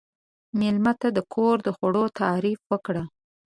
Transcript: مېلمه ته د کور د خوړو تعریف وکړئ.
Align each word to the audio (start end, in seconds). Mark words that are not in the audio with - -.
مېلمه 0.59 0.93
ته 1.01 1.07
د 1.17 1.19
کور 1.33 1.55
د 1.63 1.67
خوړو 1.77 2.03
تعریف 2.19 2.59
وکړئ. 2.71 3.05